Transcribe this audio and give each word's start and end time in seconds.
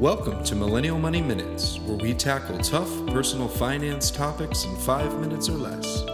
Welcome 0.00 0.42
to 0.44 0.54
Millennial 0.54 0.98
Money 0.98 1.20
Minutes, 1.20 1.78
where 1.80 1.98
we 1.98 2.14
tackle 2.14 2.56
tough 2.56 2.88
personal 3.08 3.48
finance 3.48 4.10
topics 4.10 4.64
in 4.64 4.74
five 4.76 5.20
minutes 5.20 5.50
or 5.50 5.58
less. 5.58 6.04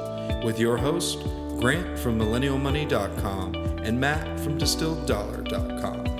With 0.44 0.58
your 0.58 0.76
host, 0.76 1.20
Grant 1.60 1.96
from 1.96 2.18
MillennialMoney.com 2.18 3.54
and 3.84 4.00
Matt 4.00 4.40
from 4.40 4.58
DistilledDollar.com. 4.58 6.15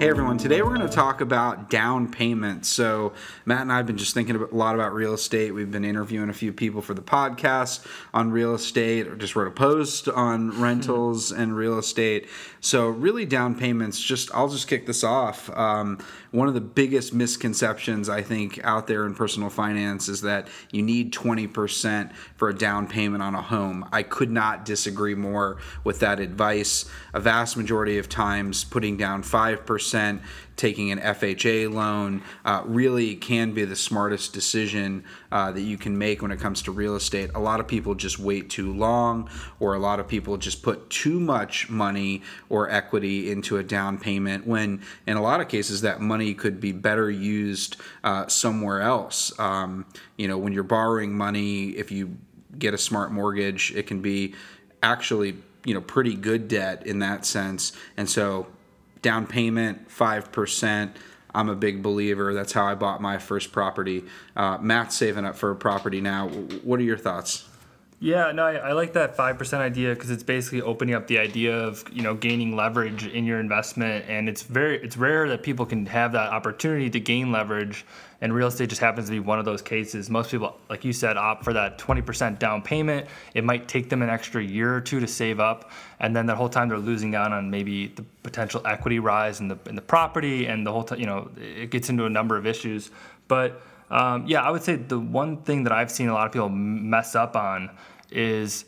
Hey 0.00 0.08
everyone, 0.08 0.38
today 0.38 0.62
we're 0.62 0.74
going 0.74 0.88
to 0.88 0.88
talk 0.88 1.20
about 1.20 1.68
down 1.68 2.10
payments. 2.10 2.70
So, 2.70 3.12
Matt 3.44 3.60
and 3.60 3.70
I 3.70 3.76
have 3.76 3.86
been 3.86 3.98
just 3.98 4.14
thinking 4.14 4.34
a 4.34 4.46
lot 4.46 4.74
about 4.74 4.94
real 4.94 5.12
estate. 5.12 5.50
We've 5.50 5.70
been 5.70 5.84
interviewing 5.84 6.30
a 6.30 6.32
few 6.32 6.54
people 6.54 6.80
for 6.80 6.94
the 6.94 7.02
podcast 7.02 7.86
on 8.14 8.30
real 8.30 8.54
estate, 8.54 9.06
or 9.06 9.14
just 9.14 9.36
wrote 9.36 9.48
a 9.48 9.50
post 9.50 10.08
on 10.08 10.58
rentals 10.62 11.32
and 11.32 11.54
real 11.54 11.78
estate. 11.78 12.30
So, 12.60 12.88
really, 12.88 13.26
down 13.26 13.54
payments, 13.54 14.00
just 14.00 14.34
I'll 14.34 14.48
just 14.48 14.68
kick 14.68 14.86
this 14.86 15.04
off. 15.04 15.50
Um, 15.50 15.98
one 16.30 16.48
of 16.48 16.54
the 16.54 16.62
biggest 16.62 17.12
misconceptions 17.12 18.08
I 18.08 18.22
think 18.22 18.58
out 18.64 18.86
there 18.86 19.04
in 19.04 19.14
personal 19.14 19.50
finance 19.50 20.08
is 20.08 20.22
that 20.22 20.48
you 20.70 20.80
need 20.80 21.12
20% 21.12 22.12
for 22.36 22.48
a 22.48 22.54
down 22.54 22.86
payment 22.86 23.22
on 23.22 23.34
a 23.34 23.42
home. 23.42 23.86
I 23.92 24.02
could 24.02 24.30
not 24.30 24.64
disagree 24.64 25.14
more 25.14 25.58
with 25.84 26.00
that 26.00 26.20
advice. 26.20 26.88
A 27.12 27.20
vast 27.20 27.56
majority 27.56 27.98
of 27.98 28.08
times, 28.08 28.64
putting 28.64 28.96
down 28.96 29.22
5%, 29.22 29.89
taking 30.56 30.90
an 30.90 30.98
FHA 30.98 31.72
loan 31.72 32.22
uh, 32.44 32.62
really 32.66 33.16
can 33.16 33.52
be 33.52 33.64
the 33.64 33.74
smartest 33.74 34.32
decision 34.34 35.04
uh, 35.32 35.50
that 35.52 35.62
you 35.62 35.78
can 35.78 35.96
make 35.96 36.20
when 36.20 36.30
it 36.30 36.38
comes 36.38 36.60
to 36.62 36.70
real 36.70 36.96
estate. 36.96 37.30
A 37.34 37.40
lot 37.40 37.60
of 37.60 37.66
people 37.66 37.94
just 37.94 38.18
wait 38.18 38.50
too 38.50 38.72
long, 38.74 39.30
or 39.58 39.74
a 39.74 39.78
lot 39.78 40.00
of 40.00 40.06
people 40.06 40.36
just 40.36 40.62
put 40.62 40.90
too 40.90 41.18
much 41.18 41.70
money 41.70 42.22
or 42.50 42.68
equity 42.68 43.30
into 43.30 43.56
a 43.56 43.62
down 43.62 43.98
payment 43.98 44.46
when, 44.46 44.82
in 45.06 45.16
a 45.16 45.22
lot 45.22 45.40
of 45.40 45.48
cases, 45.48 45.80
that 45.80 46.00
money 46.00 46.34
could 46.34 46.60
be 46.60 46.72
better 46.72 47.10
used 47.10 47.76
uh, 48.04 48.26
somewhere 48.26 48.82
else. 48.82 49.38
Um, 49.38 49.86
you 50.18 50.28
know, 50.28 50.36
when 50.36 50.52
you're 50.52 50.62
borrowing 50.62 51.16
money, 51.16 51.70
if 51.70 51.90
you 51.90 52.18
get 52.58 52.74
a 52.74 52.78
smart 52.78 53.12
mortgage, 53.12 53.72
it 53.74 53.86
can 53.86 54.02
be 54.02 54.34
actually 54.82 55.36
you 55.64 55.74
know 55.74 55.80
pretty 55.80 56.14
good 56.14 56.48
debt 56.48 56.86
in 56.86 57.00
that 57.00 57.24
sense 57.26 57.72
and 57.96 58.08
so 58.08 58.46
down 59.02 59.26
payment 59.26 59.88
5%. 59.88 60.90
I'm 61.32 61.48
a 61.48 61.54
big 61.54 61.82
believer. 61.82 62.34
That's 62.34 62.52
how 62.52 62.66
I 62.66 62.74
bought 62.74 63.00
my 63.00 63.18
first 63.18 63.52
property. 63.52 64.04
Uh, 64.36 64.58
Matt's 64.58 64.96
saving 64.96 65.24
up 65.24 65.36
for 65.36 65.50
a 65.50 65.56
property 65.56 66.00
now. 66.00 66.28
What 66.28 66.80
are 66.80 66.84
your 66.84 66.98
thoughts? 66.98 67.49
Yeah, 68.02 68.32
no, 68.32 68.46
I, 68.46 68.54
I 68.54 68.72
like 68.72 68.94
that 68.94 69.14
five 69.14 69.36
percent 69.36 69.62
idea 69.62 69.92
because 69.92 70.10
it's 70.10 70.22
basically 70.22 70.62
opening 70.62 70.94
up 70.94 71.06
the 71.06 71.18
idea 71.18 71.54
of 71.54 71.84
you 71.92 72.00
know 72.02 72.14
gaining 72.14 72.56
leverage 72.56 73.06
in 73.06 73.26
your 73.26 73.38
investment, 73.38 74.06
and 74.08 74.26
it's 74.26 74.42
very 74.42 74.82
it's 74.82 74.96
rare 74.96 75.28
that 75.28 75.42
people 75.42 75.66
can 75.66 75.84
have 75.84 76.12
that 76.12 76.30
opportunity 76.32 76.88
to 76.88 76.98
gain 76.98 77.30
leverage, 77.30 77.84
and 78.22 78.32
real 78.32 78.48
estate 78.48 78.70
just 78.70 78.80
happens 78.80 79.08
to 79.08 79.12
be 79.12 79.20
one 79.20 79.38
of 79.38 79.44
those 79.44 79.60
cases. 79.60 80.08
Most 80.08 80.30
people, 80.30 80.58
like 80.70 80.82
you 80.82 80.94
said, 80.94 81.18
opt 81.18 81.44
for 81.44 81.52
that 81.52 81.76
twenty 81.76 82.00
percent 82.00 82.40
down 82.40 82.62
payment. 82.62 83.06
It 83.34 83.44
might 83.44 83.68
take 83.68 83.90
them 83.90 84.00
an 84.00 84.08
extra 84.08 84.42
year 84.42 84.74
or 84.74 84.80
two 84.80 85.00
to 85.00 85.06
save 85.06 85.38
up, 85.38 85.70
and 85.98 86.16
then 86.16 86.24
the 86.24 86.34
whole 86.34 86.48
time 86.48 86.70
they're 86.70 86.78
losing 86.78 87.14
out 87.14 87.34
on 87.34 87.50
maybe 87.50 87.88
the 87.88 88.04
potential 88.22 88.62
equity 88.66 88.98
rise 88.98 89.40
in 89.40 89.48
the 89.48 89.58
in 89.66 89.74
the 89.74 89.82
property, 89.82 90.46
and 90.46 90.66
the 90.66 90.72
whole 90.72 90.84
time 90.84 90.98
you 90.98 91.06
know 91.06 91.30
it 91.36 91.70
gets 91.70 91.90
into 91.90 92.06
a 92.06 92.10
number 92.10 92.38
of 92.38 92.46
issues, 92.46 92.90
but. 93.28 93.60
Um, 93.90 94.26
yeah, 94.26 94.42
I 94.42 94.50
would 94.50 94.62
say 94.62 94.76
the 94.76 94.98
one 94.98 95.38
thing 95.42 95.64
that 95.64 95.72
I've 95.72 95.90
seen 95.90 96.08
a 96.08 96.14
lot 96.14 96.26
of 96.26 96.32
people 96.32 96.48
mess 96.48 97.14
up 97.14 97.36
on 97.36 97.70
is 98.10 98.64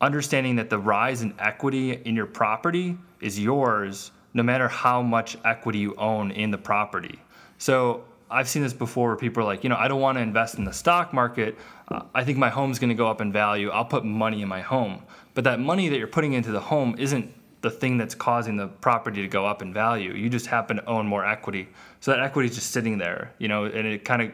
understanding 0.00 0.56
that 0.56 0.70
the 0.70 0.78
rise 0.78 1.22
in 1.22 1.34
equity 1.38 1.92
in 1.92 2.16
your 2.16 2.26
property 2.26 2.96
is 3.20 3.38
yours 3.38 4.10
no 4.34 4.42
matter 4.42 4.68
how 4.68 5.02
much 5.02 5.36
equity 5.44 5.78
you 5.78 5.94
own 5.96 6.30
in 6.30 6.50
the 6.50 6.58
property. 6.58 7.18
So 7.56 8.04
I've 8.30 8.48
seen 8.48 8.62
this 8.62 8.72
before 8.72 9.08
where 9.08 9.16
people 9.16 9.42
are 9.42 9.46
like, 9.46 9.64
you 9.64 9.70
know, 9.70 9.76
I 9.76 9.88
don't 9.88 10.00
want 10.00 10.18
to 10.18 10.22
invest 10.22 10.56
in 10.56 10.64
the 10.64 10.72
stock 10.72 11.12
market. 11.12 11.56
Uh, 11.88 12.02
I 12.14 12.24
think 12.24 12.38
my 12.38 12.50
home's 12.50 12.78
going 12.78 12.90
to 12.90 12.94
go 12.94 13.08
up 13.08 13.20
in 13.20 13.32
value. 13.32 13.70
I'll 13.70 13.84
put 13.84 14.04
money 14.04 14.42
in 14.42 14.48
my 14.48 14.60
home. 14.60 15.02
But 15.34 15.44
that 15.44 15.60
money 15.60 15.88
that 15.88 15.98
you're 15.98 16.06
putting 16.06 16.34
into 16.34 16.52
the 16.52 16.60
home 16.60 16.94
isn't 16.98 17.32
the 17.60 17.70
thing 17.70 17.98
that's 17.98 18.14
causing 18.14 18.56
the 18.56 18.68
property 18.68 19.22
to 19.22 19.28
go 19.28 19.44
up 19.44 19.62
in 19.62 19.72
value. 19.72 20.12
You 20.12 20.28
just 20.28 20.46
happen 20.46 20.76
to 20.76 20.84
own 20.86 21.06
more 21.06 21.24
equity. 21.26 21.68
So 22.00 22.10
that 22.12 22.20
equity 22.20 22.48
is 22.48 22.54
just 22.54 22.70
sitting 22.70 22.98
there, 22.98 23.32
you 23.38 23.48
know, 23.48 23.64
and 23.64 23.86
it 23.86 24.04
kind 24.04 24.22
of 24.22 24.32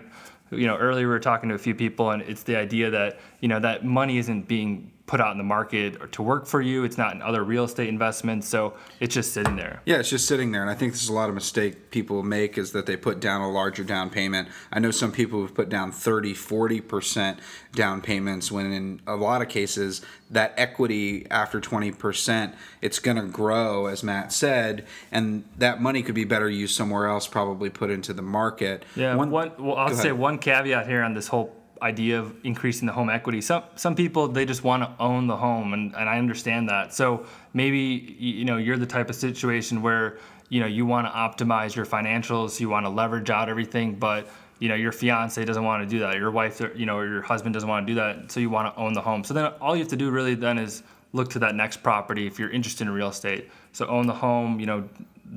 you 0.50 0.66
know 0.66 0.76
earlier 0.76 1.06
we 1.06 1.12
were 1.12 1.20
talking 1.20 1.48
to 1.48 1.54
a 1.54 1.58
few 1.58 1.74
people 1.74 2.10
and 2.10 2.22
it's 2.22 2.42
the 2.42 2.54
idea 2.54 2.90
that 2.90 3.18
you 3.40 3.48
know 3.48 3.58
that 3.58 3.84
money 3.84 4.18
isn't 4.18 4.46
being 4.46 4.92
put 5.06 5.20
out 5.20 5.32
in 5.32 5.38
the 5.38 5.44
market 5.44 6.00
or 6.00 6.06
to 6.06 6.22
work 6.22 6.47
for 6.47 6.62
you. 6.62 6.84
It's 6.84 6.97
not 6.97 7.15
in 7.15 7.20
other 7.20 7.44
real 7.44 7.65
estate 7.65 7.88
investments. 7.88 8.48
So 8.48 8.75
it's 9.00 9.15
just 9.15 9.32
sitting 9.32 9.56
there. 9.56 9.82
Yeah 9.84 9.97
it's 9.97 10.09
just 10.09 10.26
sitting 10.26 10.53
there. 10.53 10.62
And 10.62 10.70
i 10.70 10.75
think 10.75 10.92
there's 10.92 11.09
a 11.09 11.12
lot 11.12 11.28
of 11.28 11.34
mistake 11.34 11.91
people 11.91 12.22
make 12.22 12.56
is 12.56 12.72
that 12.72 12.87
they 12.87 12.97
put 12.97 13.20
down 13.20 13.43
a 13.43 13.50
larger 13.50 13.84
down 13.84 14.09
payment. 14.09 14.48
I 14.72 14.78
know 14.78 14.91
some 14.91 15.12
people 15.12 15.43
have 15.43 15.54
put 15.54 15.69
down 15.69 15.93
30 15.93 16.34
40% 16.34 17.38
down 17.72 18.00
payments 18.00 18.50
when 18.50 18.72
in 18.72 19.00
a 19.06 19.16
lot 19.16 19.43
of 19.43 19.48
cases 19.48 20.00
that 20.31 20.54
equity 20.56 21.26
after 21.31 21.60
20% 21.60 22.54
it's 22.81 22.98
going 22.98 23.16
to 23.16 23.25
grow 23.25 23.87
as 23.87 24.03
matt 24.03 24.32
said 24.32 24.87
and 25.12 25.44
that 25.59 25.82
money 25.82 26.03
could 26.03 26.14
be 26.14 26.25
better 26.25 26.48
used 26.48 26.75
somewhere 26.75 27.06
else 27.06 27.26
probably 27.26 27.69
put 27.69 27.91
into 27.91 28.12
the 28.14 28.22
market. 28.22 28.84
Yeah 28.97 29.14
one, 29.16 29.31
one 29.31 29.53
well 29.59 29.76
i'll 29.76 29.94
say 29.94 30.12
one 30.12 30.38
caveat 30.38 30.87
here 30.87 31.03
on 31.03 31.12
this 31.14 31.28
whole 31.28 31.54
idea 31.82 32.18
of 32.18 32.34
increasing 32.44 32.86
the 32.86 32.92
home 32.92 33.10
equity. 33.10 33.40
Some 33.40 33.62
some 33.76 33.94
people 33.94 34.28
they 34.28 34.44
just 34.44 34.64
want 34.64 34.82
to 34.82 35.02
own 35.02 35.26
the 35.26 35.36
home, 35.36 35.72
and, 35.72 35.94
and 35.94 36.08
I 36.08 36.18
understand 36.18 36.68
that. 36.68 36.94
So 36.94 37.26
maybe 37.52 38.16
you 38.18 38.44
know 38.44 38.56
you're 38.56 38.76
the 38.76 38.86
type 38.86 39.10
of 39.10 39.16
situation 39.16 39.82
where 39.82 40.18
you 40.48 40.60
know 40.60 40.66
you 40.66 40.86
want 40.86 41.06
to 41.06 41.12
optimize 41.12 41.74
your 41.74 41.86
financials, 41.86 42.60
you 42.60 42.68
want 42.68 42.86
to 42.86 42.90
leverage 42.90 43.30
out 43.30 43.48
everything, 43.48 43.94
but 43.94 44.28
you 44.58 44.68
know 44.68 44.74
your 44.74 44.92
fiance 44.92 45.44
doesn't 45.44 45.64
want 45.64 45.82
to 45.82 45.88
do 45.88 45.98
that, 46.00 46.16
your 46.16 46.30
wife, 46.30 46.60
uh, 46.60 46.68
you 46.74 46.86
know, 46.86 46.96
or 46.96 47.06
your 47.06 47.22
husband 47.22 47.54
doesn't 47.54 47.68
want 47.68 47.86
to 47.86 47.90
do 47.92 47.96
that, 47.96 48.30
so 48.30 48.40
you 48.40 48.50
want 48.50 48.72
to 48.72 48.80
own 48.80 48.92
the 48.92 49.00
home. 49.00 49.24
So 49.24 49.34
then 49.34 49.46
all 49.60 49.74
you 49.74 49.80
have 49.80 49.90
to 49.90 49.96
do 49.96 50.10
really 50.10 50.34
then 50.34 50.58
is 50.58 50.82
look 51.12 51.30
to 51.30 51.38
that 51.38 51.54
next 51.54 51.82
property 51.82 52.26
if 52.26 52.38
you're 52.38 52.50
interested 52.50 52.86
in 52.86 52.92
real 52.92 53.08
estate. 53.08 53.48
So 53.72 53.86
own 53.86 54.06
the 54.06 54.14
home, 54.14 54.60
you 54.60 54.66
know, 54.66 54.88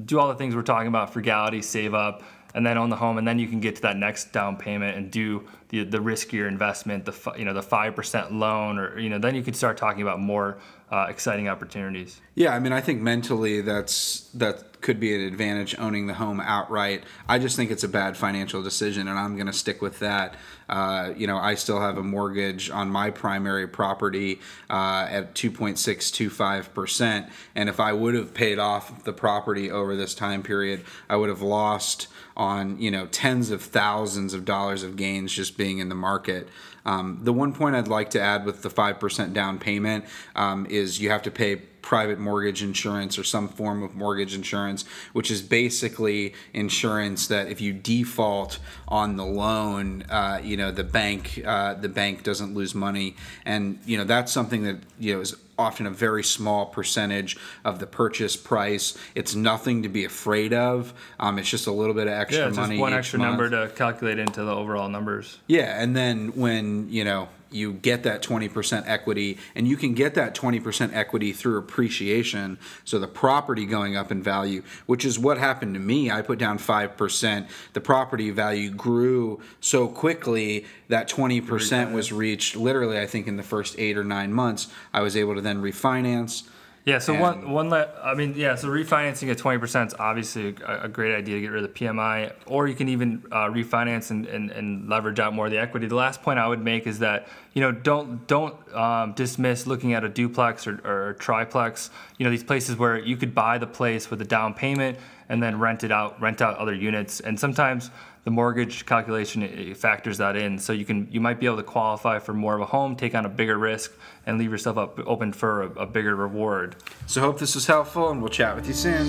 do 0.05 0.19
all 0.19 0.27
the 0.27 0.35
things 0.35 0.55
we're 0.55 0.63
talking 0.63 0.87
about, 0.87 1.13
frugality, 1.13 1.61
save 1.61 1.93
up, 1.93 2.23
and 2.53 2.65
then 2.65 2.77
own 2.77 2.89
the 2.89 2.95
home, 2.95 3.17
and 3.17 3.27
then 3.27 3.39
you 3.39 3.47
can 3.47 3.59
get 3.59 3.75
to 3.77 3.81
that 3.83 3.97
next 3.97 4.31
down 4.31 4.57
payment 4.57 4.97
and 4.97 5.11
do 5.11 5.47
the 5.69 5.83
the 5.83 5.99
riskier 5.99 6.47
investment, 6.47 7.05
the 7.05 7.33
you 7.37 7.45
know 7.45 7.53
the 7.53 7.61
five 7.61 7.95
percent 7.95 8.31
loan, 8.33 8.77
or 8.77 8.99
you 8.99 9.09
know 9.09 9.19
then 9.19 9.35
you 9.35 9.43
could 9.43 9.55
start 9.55 9.77
talking 9.77 10.01
about 10.01 10.19
more 10.19 10.57
uh, 10.91 11.07
exciting 11.09 11.49
opportunities. 11.49 12.21
Yeah, 12.35 12.53
I 12.53 12.59
mean, 12.59 12.71
I 12.71 12.81
think 12.81 13.01
mentally 13.01 13.61
that's 13.61 14.29
that 14.35 14.79
could 14.81 14.99
be 14.99 15.13
an 15.13 15.21
advantage 15.21 15.75
owning 15.79 16.07
the 16.07 16.13
home 16.13 16.39
outright. 16.39 17.03
I 17.27 17.39
just 17.39 17.55
think 17.55 17.71
it's 17.71 17.83
a 17.83 17.89
bad 17.89 18.15
financial 18.15 18.61
decision, 18.61 19.07
and 19.07 19.17
I'm 19.17 19.35
going 19.35 19.47
to 19.47 19.53
stick 19.53 19.81
with 19.81 19.99
that. 19.99 20.35
Uh, 20.69 21.13
you 21.17 21.27
know, 21.27 21.37
I 21.37 21.55
still 21.55 21.81
have 21.81 21.97
a 21.97 22.03
mortgage 22.03 22.69
on 22.69 22.89
my 22.89 23.09
primary 23.09 23.67
property 23.67 24.39
uh, 24.69 25.07
at 25.09 25.33
2.625 25.33 26.73
percent, 26.73 27.27
and 27.55 27.67
if 27.67 27.79
I 27.79 27.91
would 27.91 28.15
have 28.15 28.33
paid 28.33 28.59
off 28.59 29.03
the 29.03 29.13
property 29.13 29.69
over 29.69 29.95
this 29.95 30.15
time 30.15 30.43
period, 30.43 30.85
I 31.09 31.17
would 31.17 31.29
have 31.29 31.41
lost 31.41 32.07
on 32.37 32.79
you 32.79 32.91
know 32.91 33.07
tens 33.07 33.49
of 33.49 33.61
thousands 33.61 34.33
of 34.33 34.45
dollars 34.45 34.83
of 34.83 34.95
gains 34.95 35.33
just 35.33 35.57
being 35.57 35.79
in 35.79 35.89
the 35.89 35.95
market. 35.95 36.47
Um, 36.85 37.19
the 37.23 37.33
one 37.33 37.51
point 37.53 37.75
I'd 37.75 37.89
like 37.89 38.11
to 38.11 38.21
add 38.21 38.45
with 38.45 38.61
the 38.61 38.69
five 38.69 38.99
percent 38.99 39.33
down 39.33 39.59
payment 39.59 40.05
um, 40.35 40.65
is 40.77 41.01
you 41.01 41.09
have 41.09 41.23
to 41.23 41.31
pay 41.31 41.57
private 41.88 42.19
mortgage 42.19 42.61
insurance 42.61 43.17
or 43.17 43.23
some 43.23 43.47
form 43.47 43.81
of 43.81 43.95
mortgage 43.95 44.35
insurance, 44.35 44.83
which 45.13 45.31
is 45.31 45.41
basically 45.41 46.33
insurance 46.53 47.27
that 47.27 47.47
if 47.47 47.61
you 47.61 47.71
default 47.71 48.59
on 48.89 49.15
the 49.15 49.25
loan, 49.25 50.03
uh, 50.09 50.38
you 50.43 50.57
know 50.57 50.69
the 50.69 50.83
bank 50.83 51.41
uh, 51.45 51.73
the 51.75 51.88
bank 51.88 52.23
doesn't 52.23 52.53
lose 52.53 52.75
money, 52.75 53.15
and 53.45 53.79
you 53.85 53.97
know 53.97 54.03
that's 54.03 54.33
something 54.33 54.63
that 54.63 54.77
you 54.99 55.13
know 55.13 55.21
is 55.21 55.33
often 55.57 55.85
a 55.85 55.89
very 55.89 56.23
small 56.23 56.65
percentage 56.65 57.38
of 57.63 57.79
the 57.79 57.88
purchase 57.88 58.35
price. 58.35 58.97
It's 59.15 59.33
nothing 59.33 59.83
to 59.83 59.89
be 59.89 60.03
afraid 60.03 60.53
of. 60.53 60.94
Um, 61.19 61.39
it's 61.39 61.50
just 61.50 61.68
a 61.68 61.71
little 61.71 61.95
bit 61.95 62.07
of 62.07 62.13
extra 62.13 62.44
yeah, 62.44 62.47
it's 62.50 62.57
money. 62.57 62.75
Just 62.75 62.81
one 62.81 62.94
extra 62.94 63.19
month. 63.19 63.39
number 63.39 63.68
to 63.68 63.74
calculate 63.74 64.19
into 64.19 64.44
the 64.44 64.53
overall 64.53 64.89
numbers. 64.89 65.38
Yeah, 65.47 65.81
and 65.81 65.95
then 65.95 66.35
when 66.35 66.89
you 66.89 67.06
know 67.06 67.29
you 67.51 67.73
get 67.73 68.03
that 68.03 68.21
20% 68.21 68.83
equity 68.85 69.38
and 69.55 69.67
you 69.67 69.77
can 69.77 69.94
get 69.94 70.15
that 70.15 70.35
20% 70.35 70.94
equity 70.94 71.31
through 71.31 71.57
appreciation 71.57 72.57
so 72.83 72.99
the 72.99 73.07
property 73.07 73.65
going 73.65 73.95
up 73.95 74.11
in 74.11 74.21
value 74.21 74.61
which 74.85 75.05
is 75.05 75.17
what 75.17 75.38
happened 75.38 75.73
to 75.73 75.79
me. 75.79 76.11
I 76.11 76.21
put 76.21 76.39
down 76.39 76.57
5% 76.59 77.47
the 77.73 77.81
property 77.81 78.31
value 78.31 78.69
grew 78.69 79.41
so 79.59 79.88
quickly 79.88 80.65
that 80.89 81.09
20% 81.09 81.94
was 81.94 82.11
reached 82.11 82.55
literally 82.55 82.99
i 82.99 83.05
think 83.05 83.27
in 83.27 83.38
the 83.38 83.44
first 83.44 83.77
8 83.77 83.97
or 83.97 84.03
9 84.03 84.33
months. 84.33 84.67
I 84.93 85.01
was 85.01 85.15
able 85.15 85.35
to 85.35 85.41
then 85.41 85.61
refinance 85.61 86.47
yeah, 86.88 87.00
so 87.00 87.12
and 87.12 87.22
one 87.22 87.51
one 87.51 87.69
let 87.69 87.94
I 88.01 88.13
mean 88.13 88.34
yeah, 88.38 88.56
so 88.56 88.69
refinancing 88.69 89.30
at 89.30 89.38
twenty 89.38 89.60
percent 89.60 89.92
is 89.92 90.00
obviously 90.00 90.56
a, 90.66 90.84
a, 90.84 90.88
great 90.88 91.13
idea 91.13 91.36
to 91.36 91.42
get 91.42 91.51
rid 91.51 91.66
of 91.66 91.74
the 91.74 91.86
PMI, 91.86 92.31
or 92.45 92.69
you 92.69 92.75
can 92.75 92.88
even 92.88 93.25
uh, 93.30 93.48
refinance 93.48 94.10
and, 94.10 94.25
and, 94.25 94.51
and, 94.51 94.88
leverage 94.88 95.19
out 95.19 95.34
more 95.34 95.48
of 95.48 95.51
the 95.51 95.57
equity. 95.57 95.88
The 95.88 95.95
last 95.95 96.22
point 96.22 96.39
I 96.39 96.48
would 96.48 96.63
make 96.63 96.88
is 96.88 97.00
that 97.00 97.28
you 97.51 97.62
know 97.62 97.74
don't 97.74 98.25
don't 98.25 98.56
um, 98.74 99.12
dismiss 99.12 99.68
looking 99.68 99.95
at 99.95 100.06
a 100.06 100.10
duplex 100.10 100.66
or, 100.66 100.80
or 100.86 101.10
a 101.10 101.16
triplex. 101.16 101.89
You 102.19 102.24
know 102.24 102.30
these 102.30 102.45
places 102.45 102.78
where 102.78 102.98
you 102.98 103.18
could 103.18 103.36
buy 103.36 103.57
the 103.57 103.68
place 103.68 104.10
with 104.10 104.22
a 104.22 104.25
down 104.25 104.54
payment 104.54 104.98
and 105.28 105.44
then 105.44 105.60
rent 105.60 105.84
it 105.84 105.92
out, 105.92 106.22
rent 106.22 106.42
out 106.42 106.56
other 106.56 106.74
units. 106.74 107.19
And 107.19 107.38
sometimes 107.38 107.92
the 108.27 108.31
mortgage 108.31 108.85
calculation 108.85 109.74
factors 109.74 110.18
that 110.18 110.35
in. 110.35 110.59
So 110.59 110.74
you 110.74 110.83
can 110.83 111.07
you 111.09 111.21
might 111.21 111.39
be 111.39 111.45
able 111.45 111.56
to 111.56 111.63
qualify 111.63 112.19
for 112.19 112.33
more 112.33 112.56
of 112.56 112.62
a 112.62 112.65
home, 112.65 112.97
take 112.97 113.15
on 113.15 113.25
a 113.25 113.29
bigger 113.29 113.57
risk, 113.57 113.94
and 114.25 114.38
leave 114.38 114.51
yourself 114.51 114.77
up 114.77 115.00
open 115.07 115.31
for 115.31 115.63
a, 115.63 115.68
a 115.83 115.85
bigger 115.85 116.13
reward. 116.13 116.75
So 117.06 117.21
hope 117.21 117.39
this 117.39 117.56
was 117.56 117.68
helpful, 117.68 118.09
and 118.09 118.21
we'll 118.21 118.29
chat 118.29 118.53
with 118.53 118.68
you 118.68 118.74
soon. 118.74 119.07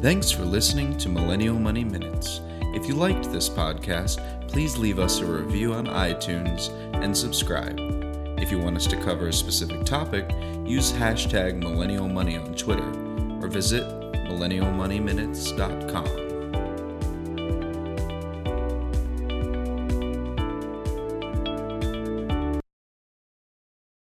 Thanks 0.00 0.30
for 0.30 0.46
listening 0.46 0.96
to 0.96 1.10
Millennial 1.10 1.58
Money 1.58 1.84
Minutes. 1.84 2.40
If 2.74 2.88
you 2.88 2.94
liked 2.94 3.30
this 3.30 3.50
podcast, 3.50 4.48
please 4.48 4.78
leave 4.78 4.98
us 4.98 5.20
a 5.20 5.26
review 5.26 5.74
on 5.74 5.84
iTunes 5.84 6.70
and 7.04 7.14
subscribe. 7.14 7.78
If 8.38 8.50
you 8.50 8.58
want 8.58 8.78
us 8.78 8.86
to 8.86 8.96
cover 8.96 9.28
a 9.28 9.32
specific 9.32 9.84
topic, 9.84 10.30
use 10.64 10.90
hashtag 10.90 11.58
Millennial 11.58 12.08
Money 12.08 12.38
on 12.38 12.54
Twitter 12.54 12.88
or 13.42 13.48
visit 13.48 13.82
millennialmoneyminutes.com. 13.82 16.31